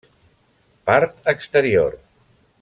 Part 0.89 1.21
exterior: 1.35 1.99